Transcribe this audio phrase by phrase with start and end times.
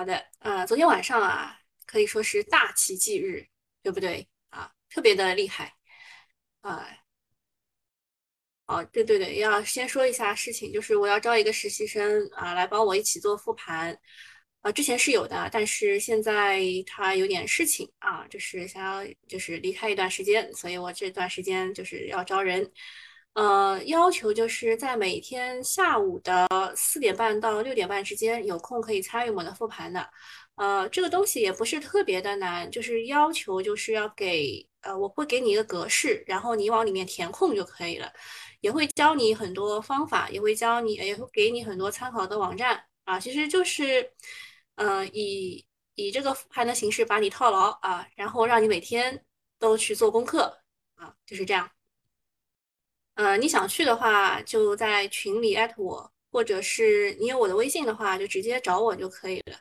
[0.00, 3.46] 好的，呃，昨天晚上啊，可以说是大奇迹日，
[3.82, 4.72] 对不对啊？
[4.88, 5.74] 特别的厉害
[6.62, 6.88] 啊！
[8.64, 13.94] 哦，对对对，要先说一下事情，就是我要招一个实习生啊，来帮我一起做复盘。
[14.62, 22.72] 啊，之前是有的，但是现在他有点事情啊，就是想要就是离开一段时间，所以我这段时间就是要招人。
[23.34, 30.10] 呃，要求就是在每天下午的四点半到六点半之间有空可以参与我们的复盘的。
[30.56, 38.12] 呃，这个东西也不是特别的难，就是要求就是要给呃，我会给你一个格式，然后你往里面填空就可以了。
[38.60, 43.18] 也会教你很多方法，也会教你，也会给你很多参考的网站啊。
[43.18, 44.12] 其实就是，
[44.74, 49.24] 呃，以以这个复盘的形式把你套牢啊，然后让你每天
[49.58, 50.58] 都去做功课
[50.96, 51.70] 啊，就是这样。
[53.14, 59.56] 呃，你想去的话，就在群里艾特我，或者是你有我的微信的话，就直接找我就可以了。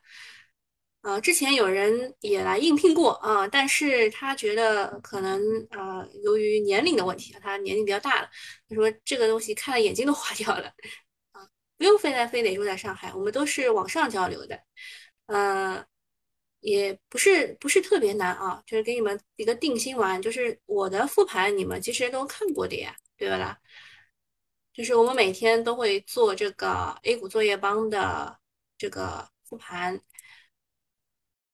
[1.01, 5.41] 呃，之前有人也来应聘过啊，但是他觉得可能
[5.71, 8.29] 呃，由于年龄的问题，他年龄比较大了，
[8.67, 10.67] 他说这个东西看了眼睛都花掉了
[11.31, 11.47] 啊，
[11.77, 14.59] 不用非得非得住在上海，我们都是网上交流的，
[15.27, 15.85] 呃，
[16.59, 22.95] 也不是不是特别难啊，就是给你们一个定心丸，就是我的复盘你们其实都看过的呀。
[23.19, 23.59] 对啦，
[24.73, 28.39] 就是我们每天都会做这个 A 股作业帮的
[28.77, 30.01] 这个复盘，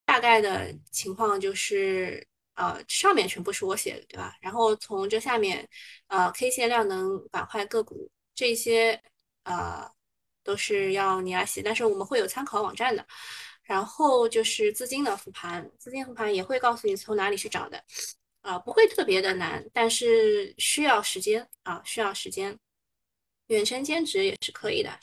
[0.05, 4.37] 大概的情况就是，呃，上面全部是我写的，对吧？
[4.41, 5.67] 然后从这下面，
[6.07, 9.01] 呃，K 线量能板块个股这些，
[9.43, 9.89] 呃，
[10.43, 13.05] 都是要你来写，但是我们会有参考网站的。
[13.63, 17.83] 然后就是资金的复盘，资金复盘也会告诉你从哪里去找的。
[18.45, 22.57] 啊，不会特别的难，但是需要时间啊，需要时间。
[23.47, 24.99] 远程兼职也是可以的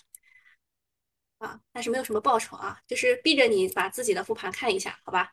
[1.38, 5.32] 啊，但是没有什么报酬啊，就是逼着你把自己的复盘看一下，好吧？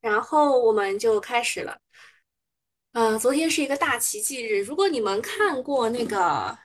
[0.00, 1.80] 然后我们就开始了。
[2.92, 6.58] 呃，昨天是一个大奇迹日，如果你们看过那个，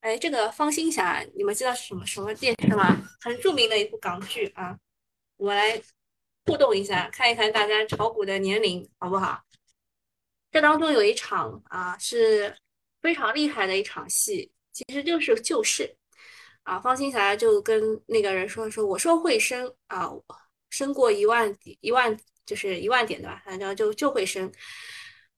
[0.00, 2.96] 哎，这个方心霞，你们知道是什么什么电视吗？
[3.20, 4.78] 很著名的一部港剧啊，
[5.36, 5.80] 我来
[6.46, 9.42] 互动一下，看一看大家炒股的年龄好不好？
[10.50, 12.56] 这当中有一场啊，是
[13.02, 15.96] 非常厉害的一场戏，其实就是救市
[16.62, 16.80] 啊。
[16.80, 20.10] 方新霞就跟那个人说说，我说会升啊，
[20.70, 22.16] 升过一万一万
[22.46, 24.50] 就是一万点对吧，反正就就会升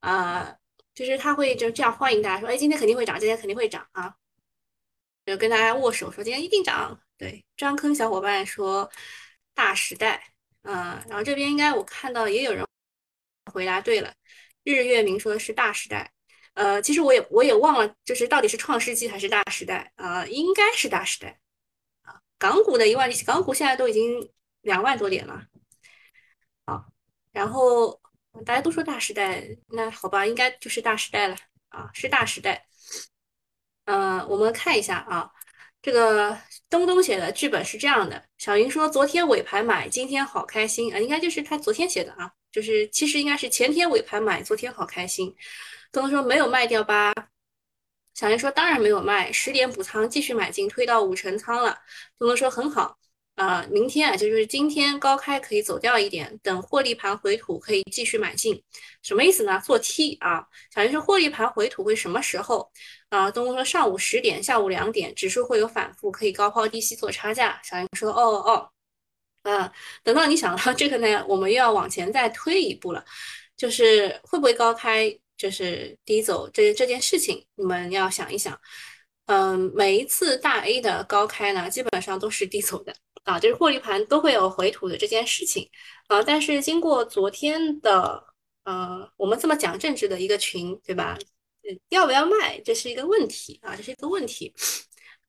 [0.01, 0.57] 啊，
[0.95, 4.15] 就是他会就这样欢迎大家说，哎，今天肯定会涨，今天肯定会涨啊，
[5.27, 7.01] 就跟大家握手说今天一定涨。
[7.19, 8.91] 对，张坑小伙伴说
[9.55, 10.33] 大时代，
[10.63, 12.67] 嗯，然后这边应该我看到也有人
[13.53, 14.15] 回答对了。
[14.65, 16.13] 日月明说的是大时代，
[16.55, 20.27] 呃，其实我也我也忘了，就是到底是创世纪还是大时代啊？
[20.27, 21.41] 应该是大时代
[22.03, 22.21] 啊。
[22.39, 24.31] 港股的一万，港股现在都已经
[24.63, 25.43] 两万多点了，
[26.67, 26.85] 好，
[27.33, 28.01] 然后
[28.45, 31.37] 大家都说大时代，那好吧，应该就是大时代了
[31.69, 32.67] 啊，是大时代。
[33.87, 35.31] 嗯，我们看一下啊，
[35.83, 36.39] 这个
[36.69, 42.33] 东东写的剧本是这样的：小云说昨天尾盘买，今天好开心啊，应该就是他昨天写的啊。
[42.53, 45.35] 就是其实应该是前天尾盘买，昨天好开心。
[45.93, 47.13] 东东说没有卖掉吧？
[48.15, 51.79] 小林说当然没有卖，十点补仓继续买进，推到五成仓了。
[52.19, 52.99] 东东说很好，
[53.37, 58.63] 啊，明天啊就是今天高开可以走掉一点，等获利盘回吐可以继续买进。
[59.03, 59.61] 什么意思呢？
[59.65, 60.47] 做 T 啊。
[60.75, 62.71] 小林说获利盘回吐会什么时候？
[63.09, 67.61] 啊，东东说上午十点，下午两点，指数会有反复，可以高抛低吸做差价。
[67.65, 68.71] 小林说哦哦。
[69.43, 73.05] 啊，等到你想到这个呢，我们又要往前再推一步了，
[73.57, 78.59] 就是会不会高开，就是低走这这件事情，你们要想一想。
[79.27, 82.93] 嗯，每一次大 A 的高开呢，基本上都是低走的
[83.23, 85.71] 啊，就是获利盘都会有回吐的这件事情
[86.09, 86.21] 啊。
[86.23, 88.25] 但是经过昨天的，
[88.65, 91.17] 呃，我们这么讲政治的一个群，对吧？
[91.91, 94.53] 要不要卖，这是一个问题啊，这是一个问题。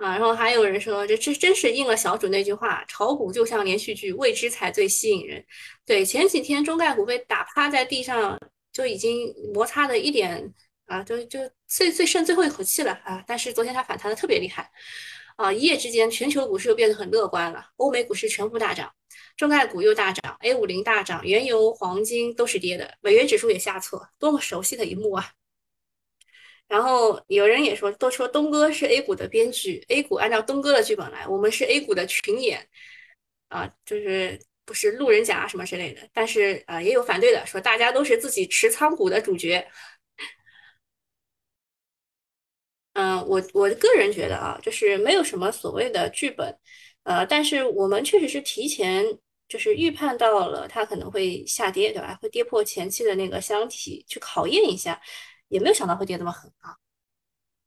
[0.02, 5.46] 啊，然后还有人说，这这真是应了小主那句话，炒股就像连续剧，未知才最吸引人。
[5.86, 8.36] 对，前几天中概股被打趴在地上，
[8.74, 10.52] 就已经摩擦的一点
[10.88, 13.24] 啊，就就最最剩最后一口气了啊。
[13.28, 14.72] 但是昨天它反弹的特别厉害
[15.36, 18.92] 啊，一夜之间全球股市又变得很乐观了，欧美股市全部大涨，
[19.38, 25.30] 中概股又大涨，A 五零大涨，原油、黄金都是跌的，美元指数也下挫，多么熟悉的一幕啊！
[26.72, 32.66] 然后有人也说，都说东哥是 A 股的编剧，A 股按照东哥的剧本来，我们是 A 股的群演，
[33.50, 36.08] 啊，就是不是路人甲什么之类的。
[36.14, 39.68] 但是啊，也有反对的，说大家都是自己持仓股的主角。
[42.94, 46.58] 嗯，我我个人觉得啊，就是没有什么所谓的剧本，
[47.04, 49.06] 呃，但是我们确实是提前
[49.50, 52.18] 就是预判到了它可能会下跌，对吧？
[52.22, 55.02] 会跌破前期的那个箱体，去考验一下，
[55.52, 56.76] 也没有想到会跌这么狠啊。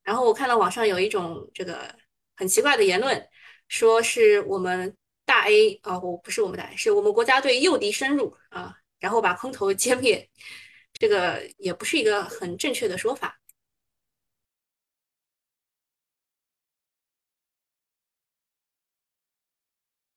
[0.03, 1.95] 然后我看到网上有一种这个
[2.37, 3.29] 很奇怪的言论，
[3.69, 10.29] 说是我们大 A 啊，我不是我们大 A，是我们国家队诱敌深入啊，然后把空头歼灭，
[10.95, 13.41] 这个也不是一个很正确的说法。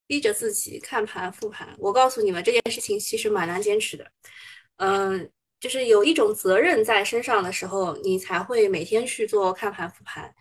[0.08, 4.10] 逼着自己看盘复盘，我告诉你们这件事情其实蛮难坚持的。
[4.78, 10.34] 嗯，就是有一种责任在身上的时候，你才会每天去做看盘复盘。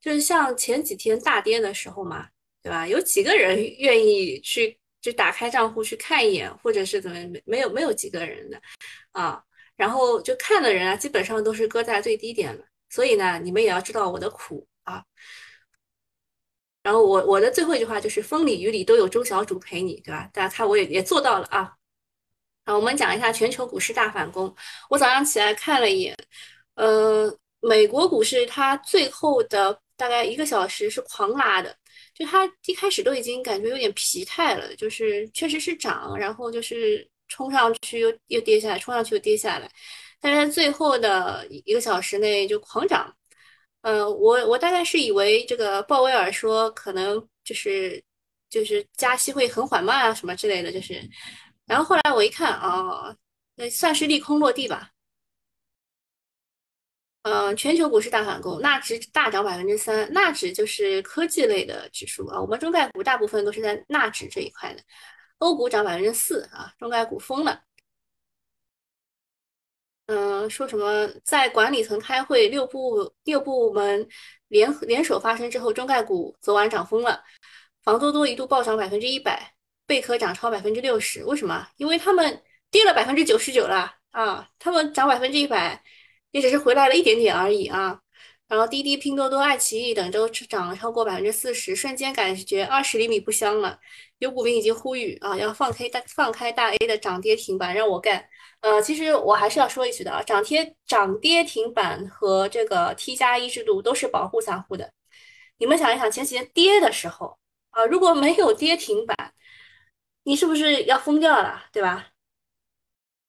[0.00, 2.28] 就是像前几天大跌的时候嘛，
[2.62, 2.86] 对吧？
[2.86, 8.60] 有几个人 愿意去就打开账户去看一眼，或者是怎么没有没有几个人的
[9.12, 9.42] 啊？
[9.76, 12.64] 然后就看的人啊，基本上都是搁在最低点了。
[12.90, 15.02] 所以呢，你们也要知道我的苦啊。
[16.82, 20.28] 然后我我的最后一句话就是风里雨里都有周小主陪你，对吧？
[20.32, 21.74] 大家看我也也做到了啊。
[22.66, 24.54] 好，我们讲一下全球股市大反攻。
[24.88, 26.16] 我早上起来看了一眼，
[26.76, 27.30] 呃，
[27.60, 31.76] 美国股市它最后的大概一个小时是狂拉的，
[32.14, 39.70] 就它一开始都已经感觉有点疲态了，就是确实是涨，然后就是冲上去又又跌下来，冲上去又跌下来，
[40.18, 43.14] 但是最后的一个小时内就狂涨。
[43.82, 48.02] 呃，我我大概是以为这个鲍威尔说可能就是
[48.48, 50.94] 就是加息会很缓慢啊什么之类的，就是，
[51.66, 53.16] 然后后来我一看啊，
[53.56, 54.90] 那算是利空落地吧。
[57.22, 64.82] 嗯，全球股市大反攻，纳指大涨百分之三，纳指就是科技类的指数啊，我们中概股大部分都是在纳指这一块的，
[65.38, 67.62] 欧股涨百分之四啊，中概股疯了。
[70.06, 74.06] 嗯，说什么在管理层开会，六部六部门
[74.48, 77.24] 联联手发声之后，中概股昨晚涨疯了，
[77.82, 79.54] 房多多一度暴涨百分之一百，
[79.86, 81.24] 贝壳涨超百分之六十。
[81.24, 81.66] 为什么？
[81.76, 85.82] 因为他们跌了百分之九十九了啊，他们涨百分之一百，
[86.30, 88.00] 也只是回来了一点点而已啊。
[88.46, 93.78] 然后滴滴、拼多多、爱奇艺等都涨了超过百分之四十，瞬间感觉二十厘米不香了。
[94.18, 98.28] 有股民已经呼吁啊，要放开大放开大 A 的涨跌停板，让我干。
[98.60, 104.92] 呃，其实我还是要说一句的啊，涨跌涨跌停板和这个 T 加一制度都是保护散户的。
[105.58, 107.38] 你们想一想，前几天跌的时候
[107.70, 109.32] 啊，如果没有跌停板，
[110.24, 112.10] 你是不是要疯掉了，对吧？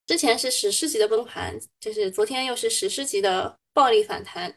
[0.05, 4.55] 之前是史诗级的崩盘，就是昨天又是史诗级的暴力反弹，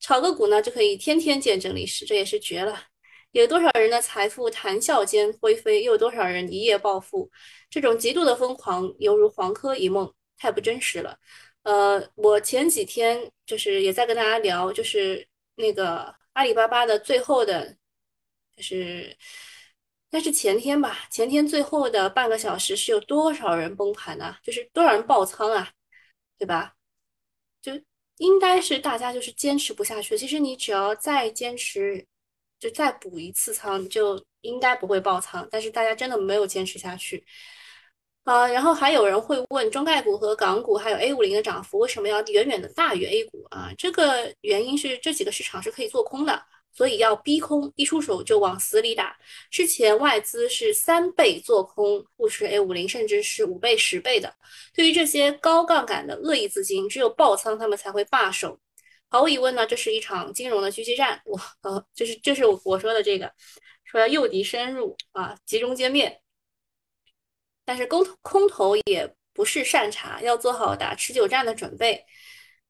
[0.00, 2.84] 炒个股呢就可以天天见证历史，这也是绝了。
[3.32, 7.30] 有多少人的财富谈笑间灰飞，又有多少人一夜暴富？
[7.68, 11.18] 这种极度的疯狂，犹如黄科一梦，太不真实了。
[11.64, 15.26] 呃，我前几天就是也在跟大家聊，就是
[15.56, 17.76] 那个阿里巴巴的最后的，
[18.56, 19.14] 就是
[20.10, 24.36] 但是前天吧，前天最后的半个小时是有多少人崩盘呢？
[24.42, 25.70] 就是多少人爆仓啊，
[26.38, 26.74] 对吧？
[27.62, 27.72] 就
[28.18, 30.16] 应该是大家就是坚持不下去。
[30.16, 32.06] 其实你只要再坚持。
[32.58, 35.46] 就再补一次仓，就应该不会爆仓。
[35.50, 37.22] 但是大家真的没有坚持下去
[38.24, 38.48] 啊！
[38.48, 43.70] 然后还有人会问，中概股和港股还有 A 五零的涨幅为什么要远远的大于 A 股啊？
[43.76, 46.42] 这个原因是这几个市场是可以做空的，
[46.76, 49.16] 所以要逼空，一出手就往死里打。
[49.50, 54.34] 之前外资是三倍做空沪市 A 五零，甚至是五倍、十倍的。
[54.74, 58.60] 对于这些高杠杆的恶意资金，只有爆仓他们才会罢手。
[59.08, 61.22] 毫无疑问呢，这是一场金融的狙击战。
[61.24, 63.32] 我呃，就是就是我我说的这个，
[63.84, 66.20] 说要诱敌深入啊，集中歼灭。
[67.64, 72.04] 但是空空头也不是善茬，要做好打持久战的准备。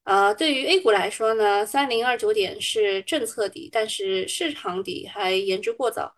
[0.07, 6.15] 呃，对于 A 股来说呢，三零二九点是政策底，但是市场底还言之过早。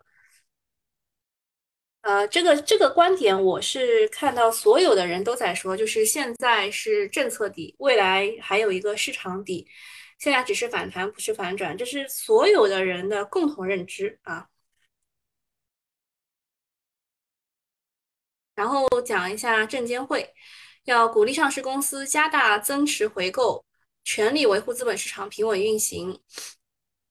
[2.01, 9.67] 呃，这个这个观点我是看到所有的人都在说，就是现在是政策底，未来还有一个市场底。
[10.17, 14.47] 现在只是反弹，不是反转，这是所有的人的共同认知啊。
[18.55, 20.33] 然后讲一下证监会
[20.83, 23.63] 要鼓励上市公司加大增持回购，
[24.09, 26.19] 全力维护资本市场平稳运行。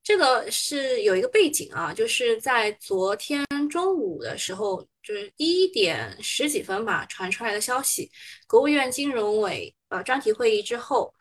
[0.03, 8.11] 这个是有一个背景啊，就是在昨天中午的时候，就是一点十几分吧，传出来的消息，
[8.49, 11.15] 国务院金融委呃专题会议之后。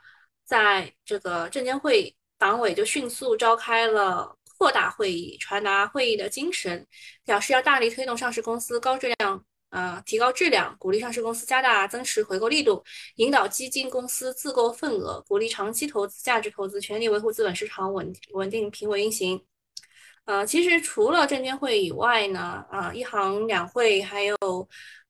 [0.46, 6.88] 在这个证监会党委就迅速召开了扩大会议，传达会议的精神，
[7.25, 12.83] 表示要大力推动上市公司高质量，呃，提高质量，鼓励上市公司加大增持回购力度，
[13.15, 19.43] 引导基金公司自购份额，鼓励长期投资、价值投资，全力维护资本市场稳稳定平稳运行。
[20.25, 24.38] 呃，其实除了证监会以外呢，啊，一行两会还有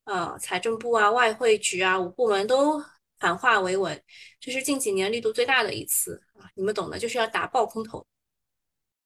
[0.05, 2.83] 呃财政部啊、外汇局啊五部门都
[3.19, 3.99] 反化为稳，
[4.39, 8.05] 这是近几年力度最大的一次啊，你们懂的，就是要打爆空头。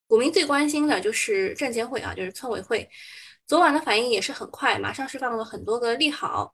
[0.07, 2.89] 股民最关心的就是证监会啊，就是村委会，
[3.51, 6.49] 昨晚的反应也是很快，马上释放了很多个利好，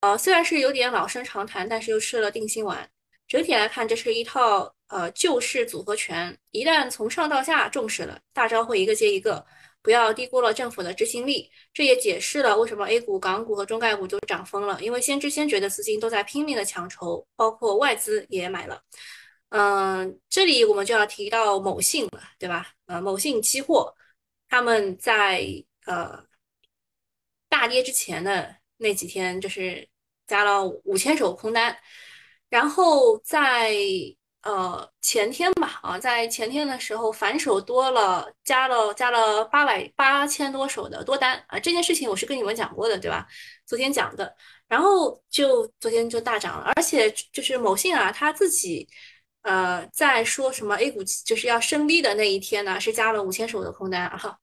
[0.00, 2.88] 呃，虽然是有点老生常谈，但是又吃了定心丸。
[3.26, 9.44] 整体来看，这是一套呃救市组合拳，一旦从上到下重视了，大招会一个接一个，
[9.82, 11.50] 不要低估了政府的执行力。
[11.74, 18.80] 这也解释了为什么 A 股、港股和中概股就涨疯了，因为先知先觉的资金都在拼命的抢筹，包括外资也买了。
[19.50, 22.68] 嗯，这里我们就要提到某信了，对吧？
[22.86, 23.94] 呃，某信期货
[24.48, 25.44] 他们在
[25.84, 26.26] 呃
[27.58, 29.88] 大跌之前的那几天，就是
[30.28, 31.76] 加了五千手空单。
[32.48, 33.74] 然后在
[34.42, 43.26] 呃前天吧，啊，在前天的时候反手多了，加了加了八百八千多手的多单啊，这件事情我是跟你们讲过的，对吧？
[43.66, 44.32] 昨天讲的，
[44.68, 48.88] 然后就昨天就大涨了，而且就是某信啊，他自己
[49.42, 54.38] 呃在说什么 A 股就是要升 V 的那一天呢，是加了五千手的空单啊，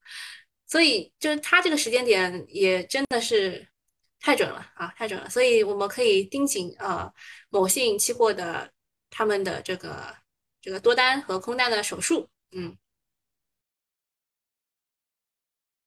[0.66, 3.66] 所以就是他这个时间点也真的是。
[4.18, 5.30] 太准了啊，太准了！
[5.30, 7.12] 所以我们可以盯紧呃
[7.48, 8.72] 某信期货的
[9.08, 10.16] 他们的这个
[10.60, 12.76] 这个多单和空单的手数，嗯。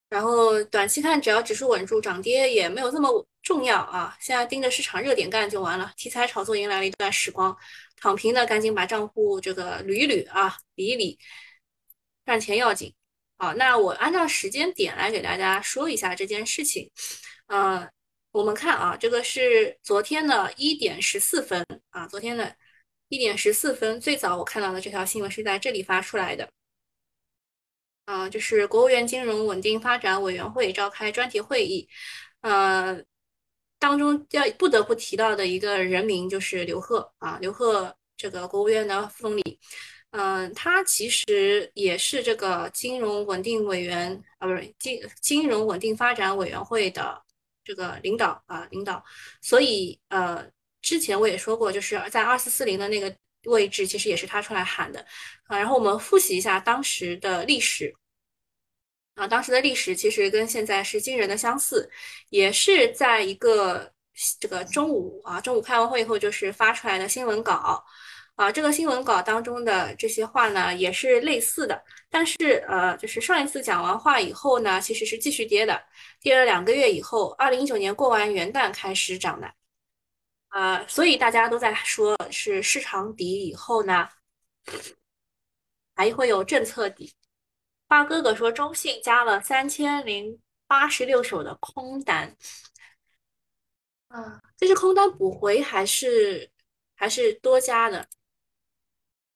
[0.08, 4.16] 然后短期看，只要指数稳住，涨跌也没有这么重要啊。
[4.22, 5.92] 现在盯着市场热点干就完了。
[5.98, 7.58] 题材炒作迎来了一段时光，
[7.98, 11.20] 躺平的赶紧把账户这个捋一捋啊，理一理，
[12.26, 12.94] 赚钱要紧。
[13.40, 16.92] 好，那我按照时间点来给大家说一下这件事情，
[17.48, 17.90] 呃。
[18.32, 22.56] 我们看啊，这个是昨天的一点十四分啊，昨天的
[23.08, 26.48] 一点十四分，最早我看到的这条新闻是在这里发出来的，
[28.06, 31.90] 啊，就是国务院金融稳定发展委员会召开专题会议，
[32.42, 33.04] 呃，
[33.80, 39.60] 当中要不得不提到的一个人名就是刘鹤啊，刘鹤这个国务院的副总理，
[40.12, 47.22] 嗯，他其实也是这个金融稳定委员啊，不是金金融稳定发展委员会的。
[47.62, 49.04] 这个领导啊，领导，
[49.42, 50.44] 所以呃，
[50.82, 55.06] 之前我也说过，就是在二四四零的那个位置，其实也是他出来喊的
[55.44, 55.56] 啊。
[55.56, 57.94] 然后我们复习一下当时的历史
[59.14, 61.88] 啊，当时的历史其实跟现在是惊人的相似，
[62.30, 63.94] 也是在一个
[64.40, 67.86] 这个中午啊，中午开完会以后就是发出来的新闻稿。
[68.40, 75.84] 啊，这个新闻稿当中的这些话呢，也是类似的，但是呃，就是上一次讲完话以后呢，其实是继续跌的，
[76.22, 79.54] 跌了两个月以后，二零一九年过完元旦开始涨的，
[80.48, 84.08] 啊，所以大家都在说是市场底以后呢，
[85.94, 87.14] 还会有政策底。
[87.90, 92.34] 花哥哥说中信加了三千零八十六手的空单，
[94.08, 96.50] 啊，这是空单补回还是
[96.96, 98.08] 还是多加的？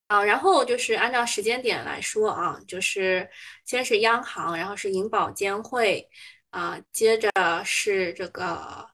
[0.08, 3.28] 啊，然后就是按照时间点来说啊，就是
[3.66, 6.08] 先是央行，然后是银保监会，
[6.52, 7.32] 啊，接着
[7.66, 8.88] 是这个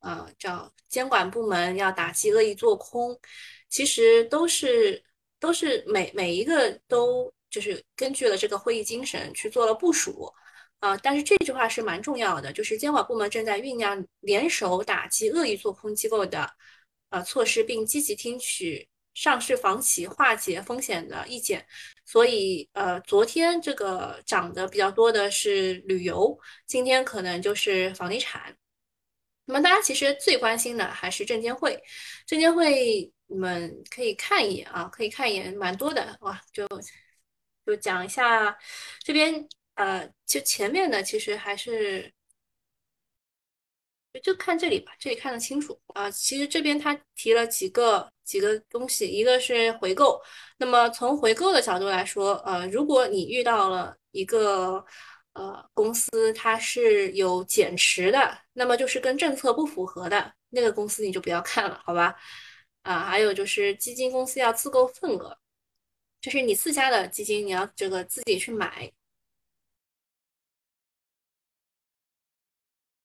[0.00, 3.18] 呃叫监管部门要打击恶意做空，
[3.68, 5.04] 其实都是
[5.38, 10.32] 都是每每一个都就是根据了这个会议精神去做了部署
[10.78, 16.48] 啊，但是这句话是蛮重要的，就是监管部门正在酝酿联手打击恶意做空机构的
[17.10, 18.88] 呃措施，并积极听取。
[19.16, 21.66] 上市房企化解风险的意见，
[22.04, 28.56] 所以呃，昨天这个涨得比较多的是旅游，今天可能就是房地产。
[29.46, 31.82] 那么大家其实最关心的还是证监会，
[32.26, 36.66] 证监会你们可以看一眼啊，可以看一眼，蛮多的哇，就
[37.64, 38.56] 就讲一下
[39.02, 42.12] 这边呃，就前面的其实还是。
[44.22, 46.10] 就看这里吧，这里看得清楚啊。
[46.10, 50.20] 其实这边他提了几个几个东西，一个是回购。
[50.58, 54.84] 那么从回购的角度来说，呃，如果你遇到了一个
[55.32, 62.14] 呃公司，它是有减持的，那么就是跟政策不符合的那个公司，你就不要看了，好吧？
[62.82, 65.38] 啊，还有就是基金公司要自购份额，
[66.20, 68.92] 就是你自家的基金，你要这个自己去买。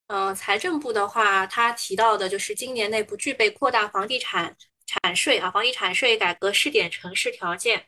[0.08, 4.56] 嗯，财政部的话，他提到的就是今年内不具备扩大房地产
[4.92, 7.88] 产税啊，房地产税改革试点城市条件。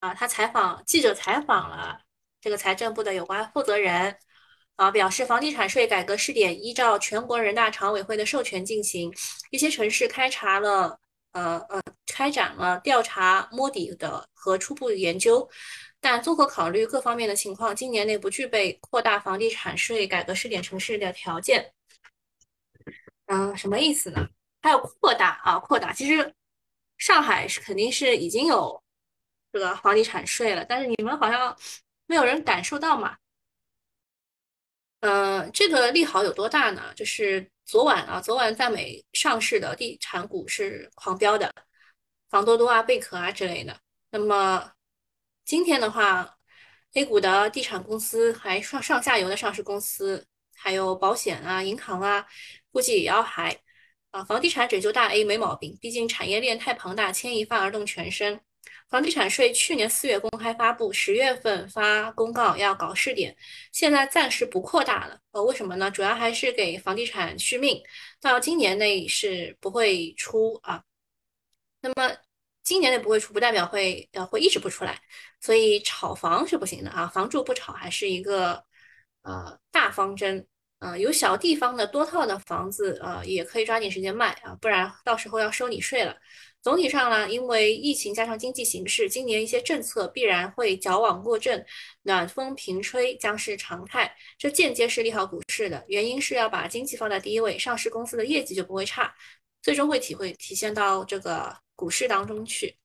[0.00, 2.00] 啊，他采访记者采访了
[2.40, 4.16] 这个财政部的有关负责人，
[4.76, 9.12] 啊，表示房地产税改革试点依照全国人大常委会的授权进行，
[9.50, 10.98] 一些城市开查了
[11.32, 15.48] 呃呃开展了调查摸底的和初步研究，
[16.00, 21.72] 但综合考虑各方面的情况，今年内不具备扩大房地产税改革试点城市的条件。
[23.32, 24.28] 嗯，什么意思呢？
[24.60, 25.90] 还有扩大啊，扩大。
[25.90, 26.34] 其实
[26.98, 28.82] 上海是肯定是已经有
[29.50, 31.56] 这个房地产税了，但是你们好像
[32.06, 33.16] 没有人感受到嘛。
[35.00, 36.92] 嗯，这个利好有多大呢？
[36.94, 41.50] 就是昨晚啊，昨晚在美上市的地产股是狂飙的，
[42.28, 43.80] 房多多啊、贝壳啊之类的。
[44.10, 44.70] 那么
[45.46, 46.36] 今天的话
[46.92, 52.26] ，A 股的地产公司还上上下游的上市公司，还有保险啊、银行啊，
[52.72, 53.56] 估计也要还
[54.10, 54.24] 啊。
[54.24, 58.40] 房地产拯救大 A 没毛病，毕竟产业链太庞大，牵一发而动全身。
[58.88, 63.34] 房地产税去年四月公开发布，十月份发公告要搞试点，
[63.72, 65.18] 现在暂时不扩大了。
[65.30, 65.90] 呃，为什么呢？
[65.90, 67.82] 主要还是给房地产续命，
[68.20, 70.84] 到今年内是不会出啊。
[71.80, 72.14] 那么
[72.62, 75.00] 今年内不会出，不代表会呃会一直不出来。
[75.40, 78.62] 所以炒房是不行的啊，房住不炒还是一个
[79.22, 80.46] 呃大方针。
[80.82, 86.16] 啊，有小地方的多套的房子，呃，也可以抓紧时间卖啊，不然到时候要收你税了。
[86.60, 91.64] 总体上呢，因为疫情加上经济形势，今年一些政策必然会矫枉过正，
[92.02, 94.12] 暖风频吹将是常态。
[94.36, 99.14] 这间接是利好股市的原因是要把经济放在第一位，上市公司的业绩就不会差，
[99.62, 102.76] 最终会体会体现到这个股市当中去。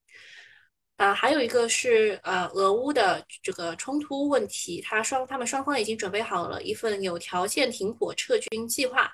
[0.98, 9.12] 啊，还有一个是呃，俄乌的这个冲突问题，他双他们双方已经准备好了一份有条件停火撤军计划，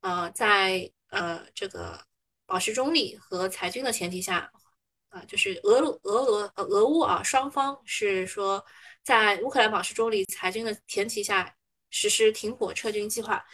[0.00, 2.04] 呃，在呃这个。
[2.50, 4.50] 保持中立和裁军的前提下，
[5.10, 8.66] 啊，就是俄俄俄俄乌啊双方是说，
[9.04, 11.54] 在乌克兰保持中立、裁军的前提下
[11.90, 13.46] 实施停火撤军计划。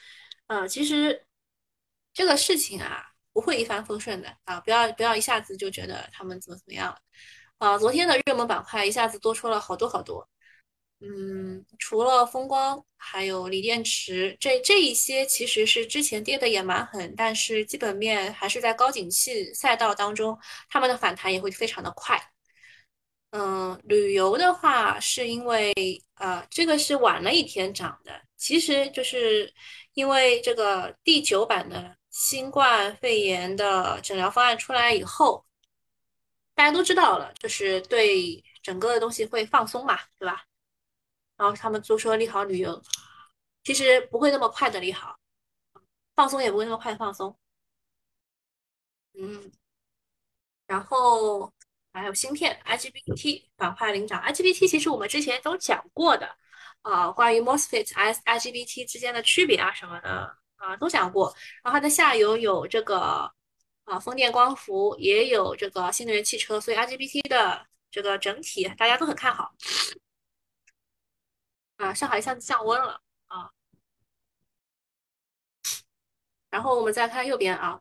[0.47, 1.27] 呃，其实
[2.15, 3.05] 这个事情啊
[3.35, 6.99] 不会一帆风顺的啊，不要不要一下子就觉得他们怎么怎么样了。
[7.59, 10.29] 啊，昨天的热门板块一下子多出了好多好多。
[11.01, 20.39] 嗯，除了风光，还有锂电池，这这一些其实是之前跌的也蛮狠，但是基本面还是在高景气赛道当中，
[20.69, 22.19] 他们的反弹也会非常的快。
[23.31, 25.73] 嗯，旅游的话，是因为
[26.15, 29.53] 呃，这个是晚了一天涨的，其实就是
[29.95, 35.45] 因为这个第九版的新冠肺炎的诊疗方案出来以后，
[36.57, 40.45] 大家都知道了，就是对整个的东西会放松嘛，对吧？
[41.37, 42.83] 然后他们就说利好旅游，
[43.63, 45.19] 其实不会那么快的利好，
[46.15, 47.37] 放松也不会那么快放松。
[49.19, 49.53] 嗯，
[50.67, 51.53] 然后
[51.93, 56.37] 还有芯片，IGBT 板块领涨，IGBT 其实我们之前都讲过的，
[56.83, 61.35] 啊，关于 MOSFET、I IGBT 之间的区别啊什么的啊都讲过。
[61.63, 63.31] 然后它的下游有这个
[63.87, 69.55] 啊风电光伏，也有这个新能源汽车，所以 IGBT 的这个整体大家都很看好。
[71.77, 73.51] 啊，上海一下子降温了啊，
[76.51, 77.79] 然后我们再看右边啊，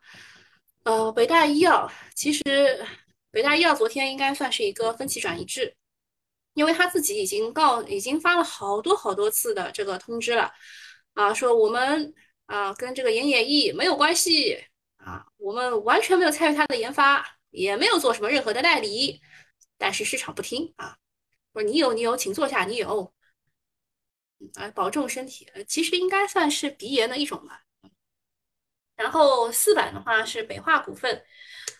[0.84, 2.86] 呃，北大医药其实
[3.32, 5.76] 北大医药昨天应该算是一个分歧转移制，
[6.56, 10.54] 因为他自己已经告已经发了好多好多次的这个通知了
[11.14, 12.14] 啊，说我们
[12.48, 14.62] 啊跟这个研野益没有关系
[15.06, 19.22] 啊，我们完全没有参与他的研发，也没有做什么任何的代理，
[19.78, 20.98] 但是市场不听啊，
[21.54, 23.14] 说你有你有，请坐下，你有。
[24.56, 25.46] 啊，保重身体。
[25.54, 27.62] 呃，其实应该算是鼻炎的一种吧。
[28.96, 31.24] 然后四板的话是北化股份，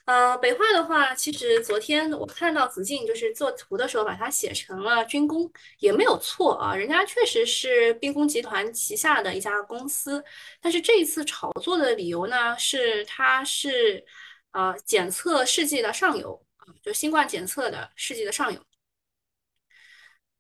[0.06, 10.24] 呃，北化的话，其实昨天我看到子敬就是做图的时候把它写成了军工，也没有错啊，人家确实是兵工集团旗下的一家公司。
[10.62, 14.06] 但是这一次炒作的理由呢，是它是
[14.52, 18.60] 呃检测试剂的上游啊，就新冠检测的试剂的上游。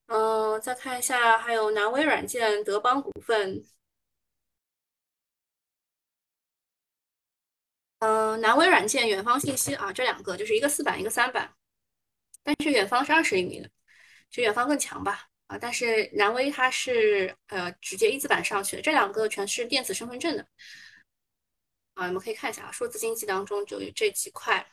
[0.07, 3.65] 嗯，再看一下，还有南威软件、德邦股份。
[8.05, 11.51] 嗯，南威软件、远方信息啊，这两个就是一个四板，一个三板。
[12.43, 13.67] 但是远方是二十厘米的，
[14.29, 15.27] 就远方更强吧？
[15.47, 20.45] 啊，但是南威它是呃直接一字板上去的，这两个全是电子身份证的。
[21.95, 24.63] 啊，你们可以看一下啊，数字经济当中就有这几块。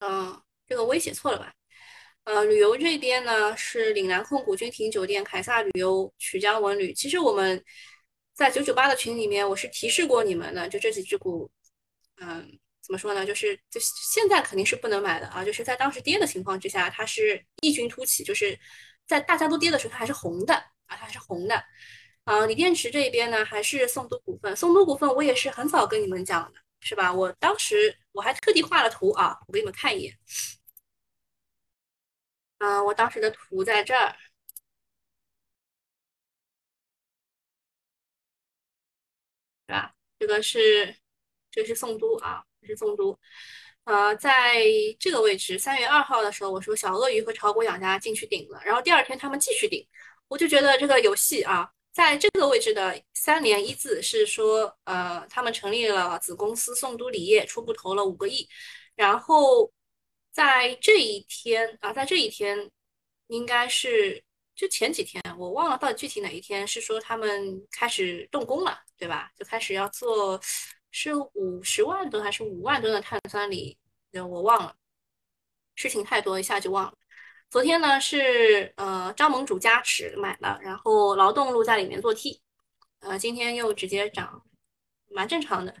[0.00, 1.54] 嗯，这个微写错了吧？
[2.24, 6.92] 呃，旅游这边呢是岭南控股、君庭酒店、凯撒旅游、曲江文旅。
[6.92, 7.64] 其实我们
[8.34, 11.50] 在九九八的群里面，我是提示过你们的，就这几只股，
[12.16, 13.24] 嗯，怎么说呢？
[13.26, 15.44] 就是就现在肯定是不能买的啊！
[15.44, 18.58] 就是在当时跌的情况之下，它是异军突起，就是
[19.06, 21.64] 在大家都跌的时候，它还是红的啊，它还是红的。
[22.24, 24.56] 啊，锂电池这边呢，还是宋都股份。
[24.56, 27.12] 宋都股份我也是很早跟你们讲的，是吧？
[27.12, 30.16] 我当时我还特地画了图啊，我给你们看一眼。
[32.58, 34.16] 嗯，我当时的图在这儿，
[39.66, 39.94] 对吧？
[40.18, 40.96] 这个是，
[41.54, 43.16] 这是宋都啊，这是宋都。
[43.84, 44.64] 呃，在
[44.98, 49.86] 这个位置，三月二号的时候，我说小鳄鱼和炒股养家进去顶了，然后第二天他们继续顶，
[50.26, 58.48] 我就觉得这个游戏啊，在这个位置的三连一字是说，呃，他们成立了子公司宋都锂业，初步投了五个亿，
[58.96, 59.70] 然后
[60.32, 62.70] 在这一天啊，在这一天
[63.26, 64.24] 应该是
[64.56, 69.30] 就前几天，我忘了到底具体哪一天，是说他们开始动工了，对吧？
[69.36, 70.40] 就开始要做。
[70.96, 73.76] 是五十万吨还是五万吨的碳酸锂？
[74.12, 74.76] 我忘了，
[75.74, 76.94] 事情太多，一下就忘了。
[77.50, 82.40] 昨天呢是呃张盟主加持买了，然后劳动路在里面做 T，
[83.00, 84.44] 呃今天又直接涨，
[85.10, 85.74] 蛮正常的。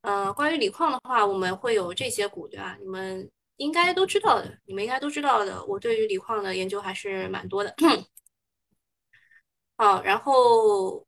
[0.00, 2.76] 呃，关于锂矿的话，我们会有这些股，对吧？
[2.80, 5.64] 你们应该都知道的，你们应该都知道的。
[5.66, 7.72] 我对于锂矿的研究还是蛮多的。
[9.78, 11.06] 好，然后。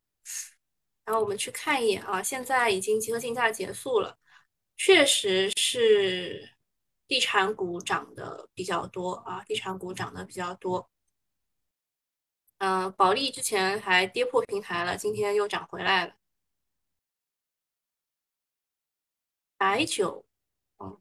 [1.07, 4.19] 然后我们去看一眼啊，现在已经集合竞价结束了，
[4.77, 6.51] 确实是
[7.07, 10.91] 地产股涨的比较多啊，地产股涨的比较多。
[12.59, 16.17] 嗯，保利之前还跌破平台了，今天又涨回来了。
[19.57, 20.27] 白酒，
[20.79, 21.01] 嗯，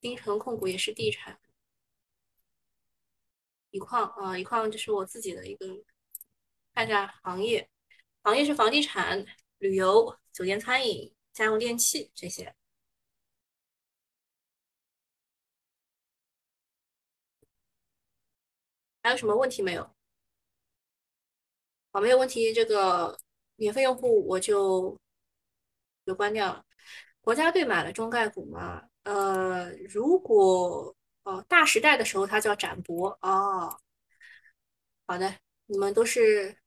[0.00, 1.40] 金城控股也是地产，
[3.70, 5.84] 锂矿啊，锂矿这是我自己的一个。
[6.74, 7.68] 看一下行业，
[8.22, 9.24] 行业是房地产、
[9.58, 12.54] 旅游、酒店、餐饮、家用电器这些。
[19.02, 19.94] 还有什么问题没有？
[21.92, 22.52] 好，没有问题。
[22.52, 23.18] 这个
[23.56, 24.98] 免费用户我就
[26.04, 26.64] 就关掉了。
[27.20, 28.82] 国家队买了中概股吗？
[29.04, 33.78] 呃，如果哦，大时代的时候它叫展博哦。
[35.06, 35.34] 好的，
[35.66, 36.63] 你们都是。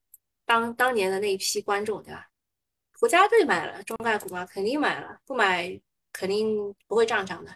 [0.47, 2.27] 当当年的那一批观众，对吧？
[2.99, 4.45] 国家队买了中概股嘛？
[4.45, 5.79] 肯定买了，不买
[6.11, 7.55] 肯定不会这样涨的。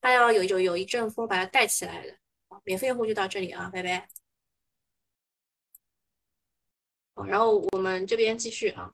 [0.00, 2.16] 他要有有有一阵风把它带起来的。
[2.64, 4.08] 免费用户就到这里啊，拜拜。
[7.26, 8.92] 然后我们这边继续啊。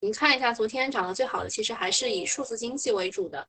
[0.00, 3.48] 您看一下，昨天涨得最好的其实还是以数字经济为主的。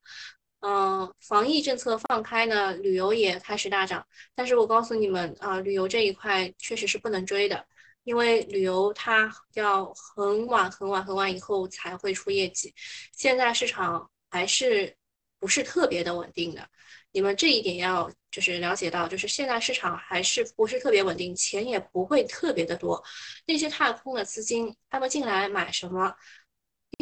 [0.65, 4.05] 嗯，防疫政策放开呢，旅游也开始大涨。
[4.33, 7.65] 但是我告诉你们啊，旅游这一块确实是不能追的，
[8.05, 12.73] 因为旅游它要很晚很晚很晚以后才会出业绩。
[13.11, 14.95] 现在市场还是
[15.37, 16.65] 不是特别的稳定的，
[17.11, 23.03] 你们这一点要就是了解到，就是现在市场还是不是特别稳定，钱也不会特别的多。
[23.45, 26.15] 那些踏空的资金，他们进来买什么？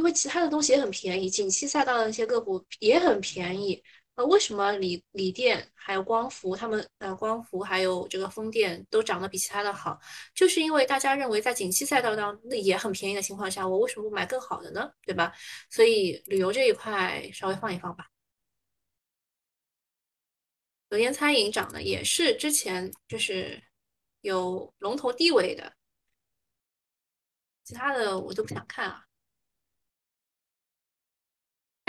[0.01, 3.81] 因为其他的东西也很便宜，景气赛道的那些个股也很便宜。
[4.15, 9.99] 呃，为什么锂锂电还有光伏，他们呃光伏还有这个风电都涨得比其他的好？
[10.33, 14.91] 就是因为大家认为在景气赛道当那也很便宜的情况下，我为什么不买更好的呢？
[15.05, 15.31] 对吧？
[15.69, 18.07] 所以旅游这一块稍微放一放吧。
[20.89, 23.61] 酒店餐饮涨的也是之前就是
[24.21, 25.71] 有龙头地位的，
[27.63, 29.05] 其他的我都不想看啊。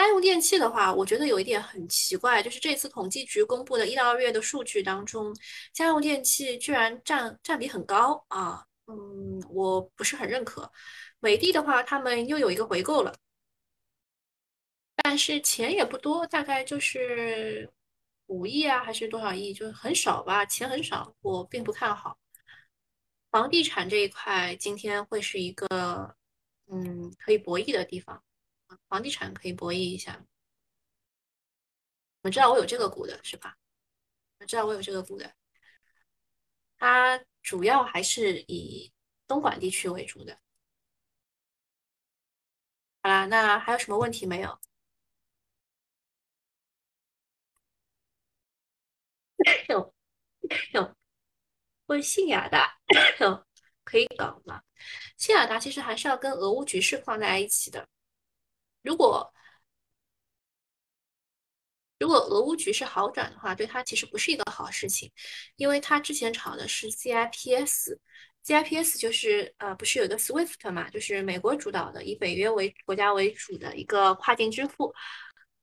[0.02, 5.34] 家用电器的话，我觉得有一点很奇怪，就是这次统计局公布的一到二月的数据当中，
[5.72, 10.70] 家用电器居然占占比很高啊，嗯，我不是很认可。
[11.20, 13.14] 美的的话，他们又有一个回购了，
[14.96, 17.70] 但是钱也不多，大概就是
[18.26, 22.18] 五亿啊，还是多少亿，就是很少吧，钱很少，我并不看好。
[23.30, 26.14] 房地产这一块今天会是一个
[26.70, 28.22] 嗯可以博弈的地方。
[28.88, 30.24] 房地产可以博弈一下，
[32.22, 33.56] 我知道我有这个股的是吧？
[34.38, 35.35] 我知道我有这个股的，
[36.78, 38.92] 它主要还是以
[39.26, 40.38] 东莞地区为主的。
[43.02, 44.58] 好啦，那还有什么问题没有？
[49.38, 49.94] 没 有
[50.48, 50.96] 没有，
[51.87, 52.78] 问信雅达
[53.85, 54.62] 可以搞吗？
[55.16, 57.88] 信雅达其实还是要跟俄乌局势放在一起的。
[58.82, 59.32] 如果
[61.98, 65.10] 如果俄乌局势好转的话，对它其实不是一个好事情，
[65.56, 74.92] 因为它之前炒的是 CIPS，CIPS 就是呃不是有个 SWIFT 嘛，就是美国主导的以北约为国家为主的一个跨境支付，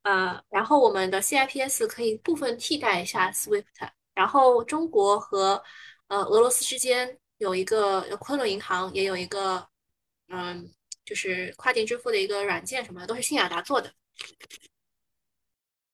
[0.03, 5.61] 呃，然后我们的 CIPS 可以部分替代一下 SWIFT，然后中国和
[6.07, 9.67] 呃俄罗斯之间有一个昆仑银行也有一个。
[10.31, 10.71] 嗯，
[11.09, 13.91] 就是跨境支付的一个软件什么的，都是信雅达做的。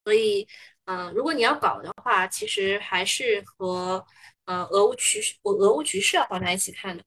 [0.03, 0.45] 所以，
[0.83, 4.05] 嗯，如果你要搞的话，其实还是和
[4.43, 7.03] 呃俄乌局势，我俄乌局势要放在一起看的。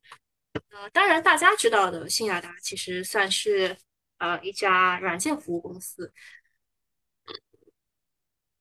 [0.71, 3.77] 呃，当然大家知道的信雅达其实算是
[4.17, 6.11] 呃一家软件服务公司。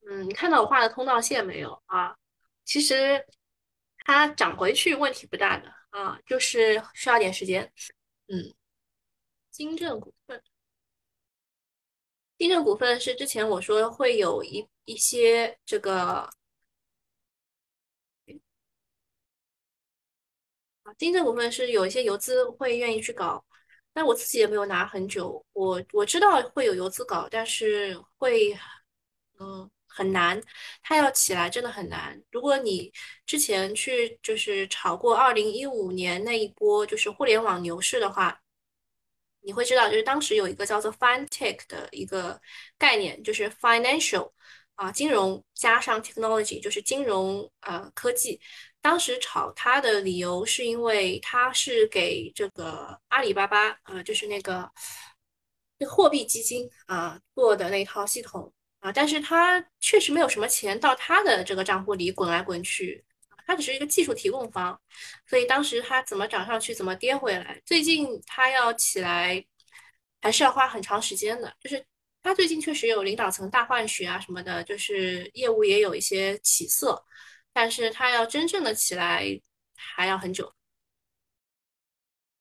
[0.09, 2.15] 嗯，你看到我画的通道线没有啊？
[2.65, 3.25] 其实
[3.99, 7.71] 它涨回去问题不大的啊，就是需要点时间。
[8.27, 8.53] 嗯，
[9.57, 10.43] 金正股份。
[12.37, 16.29] 金正股份是之前我说会有一一些这个
[20.83, 23.43] 啊，金正股份是有一些游资会愿意去搞，
[23.93, 25.43] 但我自己也没有拿很久。
[25.53, 28.53] 我我知道会有游资搞，但是会
[29.39, 30.41] 嗯很难，
[30.83, 32.21] 它要起来真的很难。
[32.31, 32.91] 如果你
[33.25, 38.39] 之前去就是炒过二零一五年那一波就是互联网牛市的话。
[39.47, 42.37] 你会知道，就是当时有一个叫做 FinTech 的一个
[42.77, 44.29] 概念，就是 Financial
[44.75, 48.41] 啊，金融加上 Technology，就是金融呃科技。
[48.81, 54.69] 当时炒它的理由是因为它是给这个阿里巴巴啊，就是那个
[55.89, 63.05] 货币基金啊做的那套系统啊，但是它确实没有什么钱到他的这个账户里滚来滚去。
[63.47, 64.79] 它只是一个技术提供方，
[65.25, 67.59] 所以当时它怎么涨上去，怎么跌回来。
[67.65, 69.43] 最近它要起来，
[70.21, 71.55] 还是要花很长时间的。
[71.61, 71.83] 就是
[72.21, 77.01] 它最近确实有领导层大换血啊什么的，就是业务也有一些起色，
[77.53, 79.25] 但是它要真正的起来
[79.75, 80.53] 还要很久。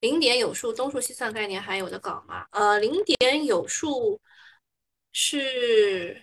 [0.01, 2.47] 零点有数，东数西算概念还有的搞吗？
[2.51, 4.21] 呃，零点有数
[5.13, 6.21] 是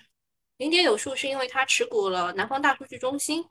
[0.57, 3.43] 零点有数，是因为它持股了南方大数据中心。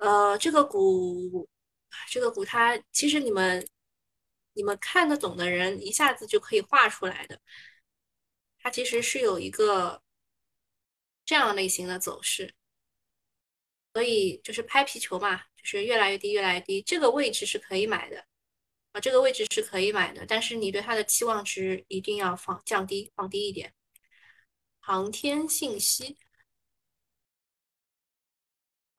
[0.00, 1.46] 呃，这个股，
[2.08, 3.66] 这个股它其实你们
[4.54, 7.38] 你们看得懂的人一下子就可以画出来的，
[8.58, 10.02] 它其实是有一个
[11.26, 12.54] 这样类型的走势，
[13.92, 18.24] 所以就是拍皮球嘛，就是越来越低，越来越低，这个位置是可以买的
[18.92, 23.74] 啊，这个位置是可以买的，但是你对它的期望值一定要放降低，放低一点。
[24.80, 26.16] 航天信息。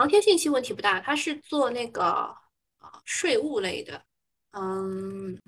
[0.02, 2.36] 航天信息问题不大，它是做那个
[2.80, 4.04] 呃税务类的，
[4.50, 5.40] 嗯，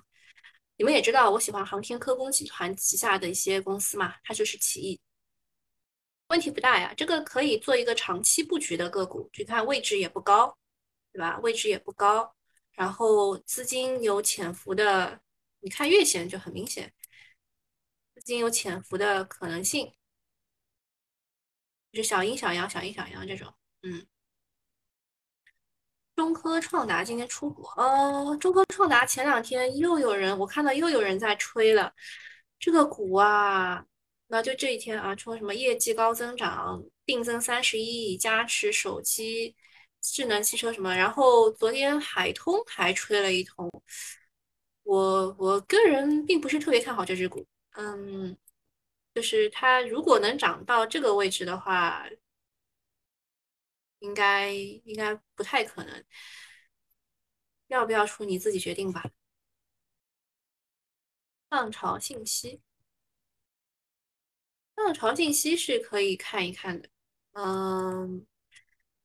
[0.75, 5.01] 你们也知道我喜欢航天科工集团旗下的一些公司嘛，它就是奇异，
[6.27, 10.55] 问题不大呀，这个可以做一个长期布局的个股，你看位置也不高，
[11.11, 11.39] 对吧？
[11.39, 12.35] 位置也不高，
[12.73, 15.19] 然后资金有潜伏的，
[15.61, 16.93] 你看月线就很明显，
[18.13, 19.91] 资金有潜伏的可能性，
[21.91, 24.05] 就是小阴小阳、小阴小阳这种，嗯。
[26.15, 31.91] 中科创达今天出股，呃，中科创达前两天又有人，我看到又有人在吹了。
[32.59, 33.83] 这个股啊，
[34.27, 39.55] 那就这一天啊，说什么业绩高增长，定增三十一亿，加持手机、
[40.01, 43.69] 智能汽车什么，然后昨天海通还吹了一通，
[44.83, 47.45] 我我个人并不是特别看好这只股，
[47.75, 48.37] 嗯，
[49.15, 52.05] 就是它如果能涨到这个位置的话。
[54.03, 56.03] 应该应该不太可能，
[57.67, 59.09] 要不要出你自己决定吧。
[61.49, 62.61] 浪潮信息，
[64.75, 66.89] 浪潮信息是可以看一看的。
[67.31, 68.25] 嗯，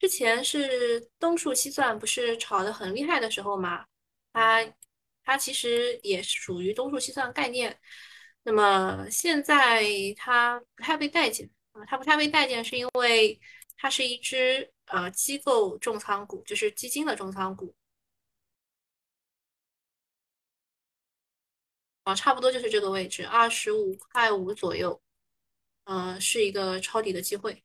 [0.00, 3.86] 之前是东数西算不是炒的很厉害的时候嘛，
[4.32, 4.74] 它
[5.22, 7.78] 它其实也是属于东数西算概念。
[8.42, 9.84] 那么现在
[10.16, 13.40] 它不太被待见啊，它不太被待见是因为
[13.76, 14.72] 它是一只。
[14.90, 17.74] 呃，机构重仓股就是基金的重仓股，
[22.04, 25.00] 啊，差不多就是这个位置，二十五块五左右，
[25.84, 27.62] 嗯，是一个抄底的机会，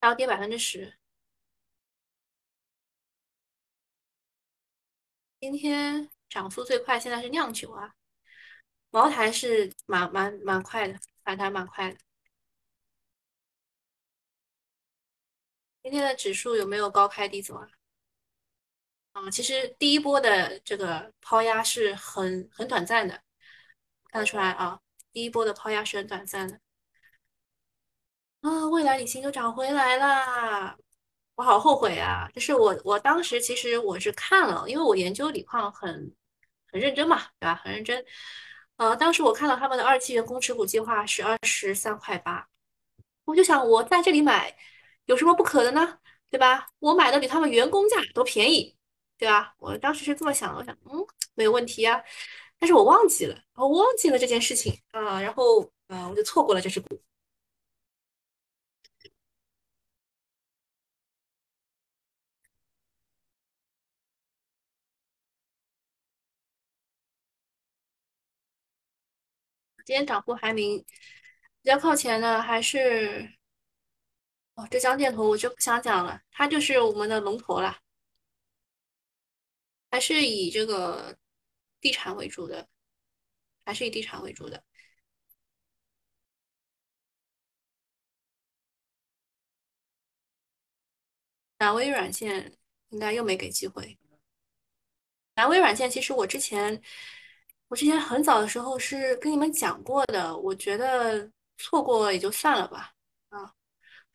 [0.00, 0.96] 还要跌百分之十。
[5.40, 7.94] 今天涨速最快现在是酿酒啊，
[8.90, 12.05] 茅台是蛮蛮蛮快的，反弹蛮快的。
[15.86, 17.68] 今天的指数有没有高开低走啊？
[19.12, 23.22] 啊，其实第一波的这个抛压是很很短暂的，
[24.10, 24.80] 看得出来啊，
[25.12, 26.58] 第一波的抛压是很短暂的。
[28.40, 30.76] 啊，未来理性又涨回来啦，
[31.36, 32.28] 我好后悔啊！
[32.34, 36.12] 就是我我当时其实我是看了，因为我研究锂矿很
[36.72, 37.54] 很认真嘛，对吧？
[37.62, 38.04] 很认真。
[38.78, 42.48] 呃，当时我看到他们的二期员工持股计划是二十三块八，
[43.24, 44.52] 我就想我在这里买。
[45.06, 45.98] 有什么不可的呢？
[46.30, 46.66] 对吧？
[46.80, 48.76] 我买的比他们员工价都便宜，
[49.18, 49.54] 对吧？
[49.58, 52.02] 我当时是这么想的，我想，嗯，没有问题啊，
[52.58, 57.00] 但是我忘记了，我忘记了这件事情啊，然后啊，我就错过了这只股。
[69.84, 70.84] 今天涨幅排名
[71.62, 73.30] 比较靠前的还是
[74.56, 77.78] 哦，浙江建投，我就不想讲了，它就是我们的龙头了，
[79.90, 81.16] 还是以这个
[81.80, 82.68] 地产为主的，
[83.64, 84.62] 还是以地产为主的。
[91.58, 92.56] 南威软件
[92.90, 93.98] 应该又没给机会。
[95.34, 96.80] 南威软件其实我之前，
[97.68, 102.95] 我之前很早的时候是跟你们讲过的，我觉得错过也就算了吧。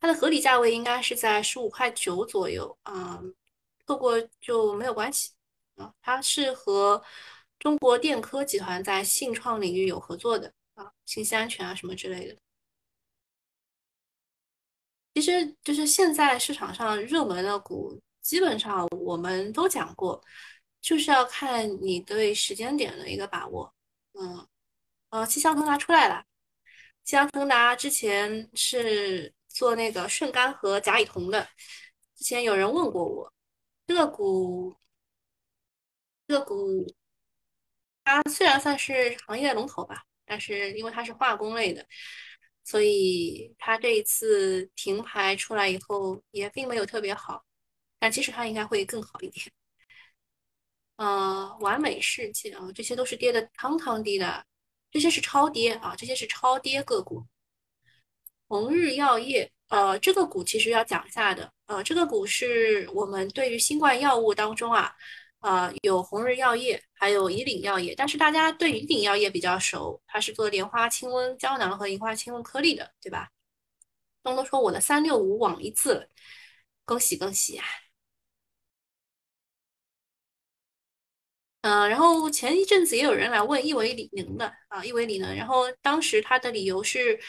[0.01, 3.21] 它的合理价位应该是在十五块九左右啊，
[3.85, 5.31] 错过就没有关系
[5.75, 5.93] 啊。
[6.01, 7.01] 它是和
[7.59, 12.35] 中国电科集团在信创领域有合作的啊，信息安全啊什么之类的。
[15.13, 20.19] 其实就是现在市场上热门的股，基本上我们都讲过，
[20.81, 23.71] 就是要看你对时间点的一个把握。
[24.13, 24.47] 嗯，
[25.09, 26.25] 呃，气象腾达出来了，
[27.03, 31.47] 气象腾达之前是做那个顺苷和甲乙酮的，
[32.15, 33.33] 之前有人问过我，
[33.87, 34.75] 这个股，
[36.27, 36.85] 这个股
[38.03, 41.85] 它虽然算是行业龙头吧，但是因为它是化工类的。
[42.63, 47.43] 所以它这一次停牌出来以后也并没有特别好，
[47.99, 49.51] 但其实它应该会更好一点。
[50.97, 54.45] 呃，完美世界啊，这些都是跌的汤汤滴的，
[54.91, 57.25] 这些是超跌啊，这些是超跌个股。
[58.51, 64.93] 红日药业，呃，这个股其实要讲一下的，呃，这个股是我们对于新冠药物当中啊。
[65.39, 73.29] 呃，有红日药业，还有以岭药业，但是大家对以岭药业比较熟，它是做莲花清瘟胶囊和银花清瘟颗粒的，对吧？
[74.21, 76.09] 东东说我的三六五网一次，
[76.85, 77.65] 恭喜恭喜啊！
[81.61, 87.19] 嗯，然后前一阵子也有人来问亿维锂能的啊，亿维锂能，然后当时他的理由是，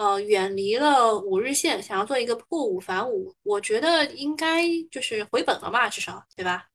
[0.00, 6.66] 呃，远离了五日线，想要做一个破五反五，我觉得应该就是回本了吧，至少对吧？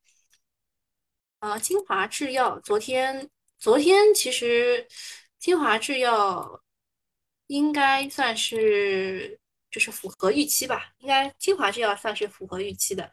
[1.40, 4.88] 呃，金华制药昨天，昨天其实
[5.40, 6.62] 金华制药
[7.48, 9.40] 应该算是
[9.72, 13.12] 就是符合预期吧，应该金华制药算是符合预期的。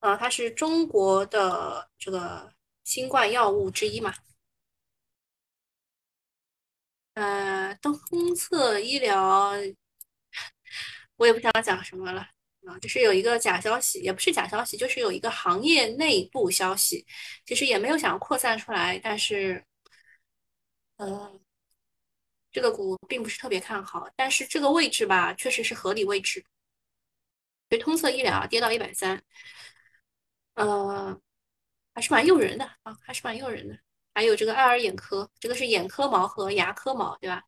[0.00, 2.50] 呃，它是中国的这个
[2.84, 4.14] 新冠药物之一嘛。
[7.14, 9.52] 呃，东策医疗，
[11.16, 12.28] 我也不想讲什么了
[12.66, 17.06] 啊，就是有一个假消息，也不是假消息，就是有一个行业内部消息，
[17.46, 19.64] 其实也没有想扩散出来，但是，
[20.96, 21.40] 呃，
[22.50, 26.44] 这个股并不是特别看好，但是这个位置吧，确实是合理位置。
[27.68, 29.22] 对，通策医疗跌到一百三，
[30.54, 31.20] 呃，
[31.94, 33.78] 还是蛮诱人的啊，还是蛮诱人的。
[34.14, 37.42] 还有这个爱尔眼科，这个是眼科毛和牙科毛，对吧？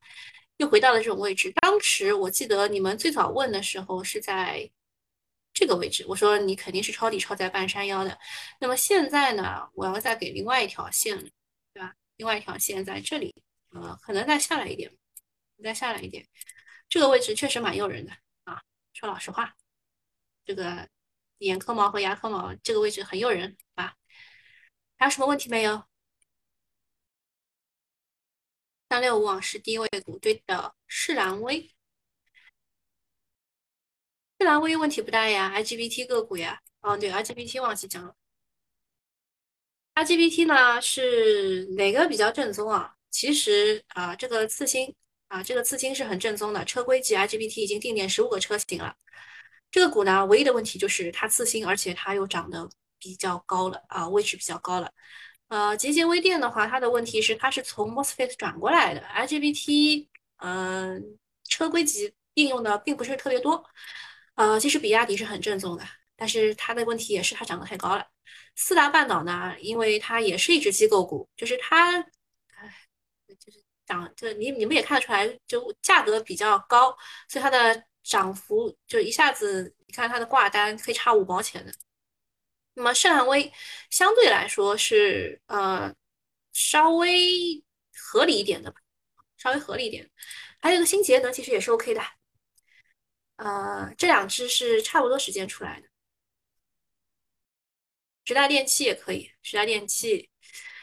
[0.57, 1.53] 又回到了这种位置。
[1.61, 4.69] 当时我记得你们最早问的时候是在
[5.53, 8.19] 这个位置，我说你肯定是抄底抄在半山腰的。
[8.59, 11.17] 那么现在呢，我要再给另外一条线，
[11.73, 11.95] 对吧？
[12.17, 13.35] 另外一条线在这里，
[13.71, 14.91] 呃，可能再下来一点，
[15.63, 16.27] 再下来一点。
[16.89, 18.13] 这个位置确实蛮诱人的
[18.45, 19.55] 啊，说老实话，
[20.45, 20.89] 这个
[21.39, 23.95] 眼科毛和牙科毛这个位置很诱人啊。
[24.97, 25.85] 还有什么问题没有？
[28.89, 30.75] 三六五网是低位股，对的。
[30.87, 31.75] 世兰威，
[34.39, 36.61] 世兰威问题不大呀，IGBT 个股呀。
[36.81, 38.15] 哦，对，IGBT 忘记讲了。
[39.95, 42.95] IGBT 呢是哪个比较正宗啊？
[43.11, 44.95] 其实啊，这个次新
[45.29, 48.95] 啊，这个次新是很正宗的，车规级 IGBT 已经定点十五个车型了。
[49.71, 52.69] 这个股呢，唯一的问题就是它次新，而且它又涨得
[52.99, 54.93] 比较高了啊，位置比较高了。
[55.49, 63.65] 呃，节节微电的话，它的问题是它是从 MOSFET 转过来的，IGBT，嗯，车规级应用的并不是特别多。
[64.35, 65.85] 呃，其实比亚迪是很正宗的，
[66.17, 68.05] 但是它的问题也是它涨得太高了。
[68.57, 72.01] 四大半岛呢，因为它也是一只机构股，就是它，
[72.57, 72.75] 唉，
[73.39, 76.97] 就是涨，就你你们也看得出来，就价格比较高，
[77.29, 81.73] 所以它的涨幅就一下子，你看它的挂单可以差五毛钱的。
[82.77, 83.51] 那么盛汉威
[83.91, 85.95] 相对来说是呃
[86.53, 87.65] 稍微
[87.95, 88.81] 合理一点的吧，
[89.39, 90.11] 稍微合理一点。
[90.61, 92.03] 还有一个新节能其实也是 OK 的，
[93.37, 95.89] 呃，这两只是差不多时间出来的。
[98.25, 100.29] 时代电器也可以，时代电器。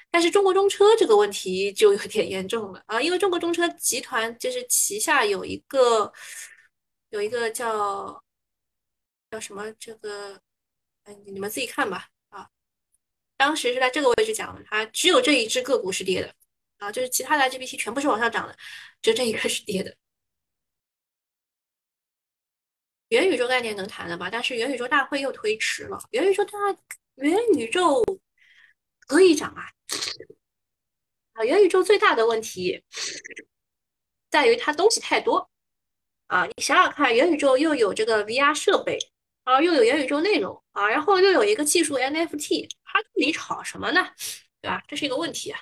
[0.10, 6.12] 但是中国中车这个问题就有点严重了啊，因为中国中车集团就是旗下有一个
[7.10, 8.24] 有一个叫
[9.32, 10.40] 叫什么这个，
[11.04, 12.48] 哎，你们自己看吧啊。
[13.38, 16.34] 当时是在这个位置讲的，它只有这一只个股是跌的
[16.78, 18.58] 啊，就是其他的 GPT 全部是往上涨的，
[19.02, 19.96] 就这一个是跌的。
[23.10, 24.30] 元宇宙概念能谈的吧？
[24.30, 26.00] 但是元宇宙大会又推迟了。
[26.12, 26.52] 元宇宙大
[27.16, 28.04] 元宇宙
[29.00, 29.70] 可以涨啊！
[31.34, 32.84] 啊，元宇宙最大的问题
[34.32, 35.48] 在于它东西太多
[36.26, 36.46] 啊！
[36.46, 38.98] 你想想看，元宇宙又有这个 VR 设备
[39.44, 44.10] 啊，又有元宇宙内容啊，然后又有一个技术 NFT，它你炒什么呢？
[44.62, 44.82] 对吧？
[44.88, 45.60] 这是一个问题啊。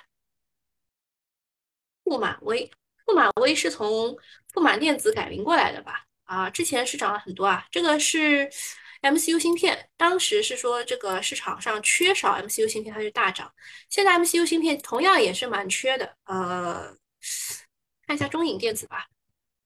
[2.04, 2.70] 富满微，
[3.04, 4.16] 富满微是从
[4.52, 6.04] 富满电子改名过来的吧？
[6.24, 8.48] 啊，之前是涨了很多啊，这个是
[9.02, 13.52] MCU 芯片，当时是说这个市场上缺少 MCU 芯片，它就大涨。
[13.88, 16.96] 现在 MCU 芯片同样也是蛮缺的，呃，
[18.06, 19.08] 看一下中影电子吧，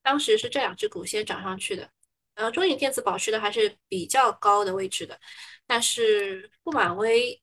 [0.03, 1.91] 当时是这两只股先涨上去的，
[2.37, 5.19] 然后中影电子保持的还是比较高的位置的，
[5.67, 7.41] 但是富满微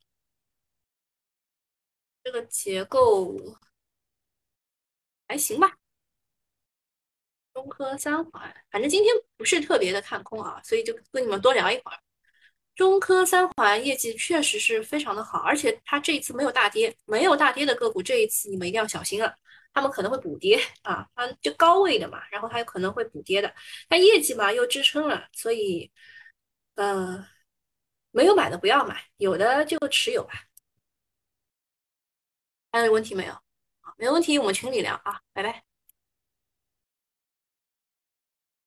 [2.23, 3.35] 这个结构
[5.27, 5.77] 还行吧。
[7.53, 11.99] 中科三环，反正今天不是特别的看空啊，所以就跟你们多聊一会儿。
[12.75, 19.35] 中科三环业绩确实是非常的好，而且它这一次没有大跌，没有大跌的个股，这一次你们一定要小心了，
[19.73, 23.53] 他们可能会补跌啊，它就高位的嘛，然后它有可能会补跌的，
[23.89, 25.91] 但业绩嘛又支撑了，所以，
[26.75, 27.25] 呃，
[28.11, 30.33] 没有买的不要买，有的就持有吧。
[32.71, 33.33] 还有问题没有？
[33.97, 35.63] 没问题，我们群里聊啊，拜拜。